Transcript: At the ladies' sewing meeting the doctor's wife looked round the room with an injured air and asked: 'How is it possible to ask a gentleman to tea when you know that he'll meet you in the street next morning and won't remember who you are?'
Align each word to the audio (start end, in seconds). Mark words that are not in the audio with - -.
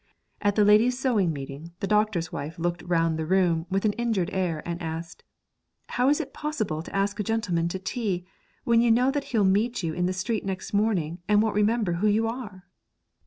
At 0.41 0.55
the 0.55 0.65
ladies' 0.65 0.97
sewing 0.97 1.31
meeting 1.31 1.73
the 1.79 1.85
doctor's 1.85 2.31
wife 2.31 2.57
looked 2.57 2.81
round 2.81 3.19
the 3.19 3.25
room 3.27 3.67
with 3.69 3.85
an 3.85 3.93
injured 3.93 4.31
air 4.33 4.63
and 4.67 4.81
asked: 4.81 5.23
'How 5.89 6.09
is 6.09 6.19
it 6.19 6.33
possible 6.33 6.81
to 6.81 6.95
ask 6.95 7.19
a 7.19 7.23
gentleman 7.23 7.67
to 7.67 7.77
tea 7.77 8.25
when 8.63 8.81
you 8.81 8.89
know 8.89 9.11
that 9.11 9.25
he'll 9.25 9.43
meet 9.43 9.83
you 9.83 9.93
in 9.93 10.07
the 10.07 10.11
street 10.13 10.43
next 10.43 10.73
morning 10.73 11.19
and 11.27 11.39
won't 11.43 11.53
remember 11.53 11.91
who 11.93 12.07
you 12.07 12.27
are?' 12.27 12.65